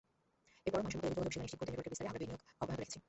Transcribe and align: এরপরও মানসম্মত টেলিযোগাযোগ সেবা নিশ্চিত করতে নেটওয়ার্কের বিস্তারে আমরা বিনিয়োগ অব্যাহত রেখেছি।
এরপরও 0.65 0.83
মানসম্মত 1.19 1.29
টেলিযোগাযোগ 1.29 1.29
সেবা 1.35 1.43
নিশ্চিত 1.43 1.57
করতে 1.59 1.71
নেটওয়ার্কের 1.71 1.91
বিস্তারে 1.93 2.09
আমরা 2.11 2.21
বিনিয়োগ 2.21 2.39
অব্যাহত 2.61 2.79
রেখেছি। 2.81 2.97